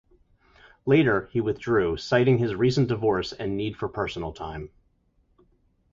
Later, 0.87 1.29
he 1.31 1.41
withdrew, 1.41 1.95
citing 1.95 2.39
his 2.39 2.55
recent 2.55 2.87
divorce 2.87 3.33
and 3.33 3.55
need 3.55 3.77
for 3.77 3.87
personal 3.87 4.33
time. 4.33 4.71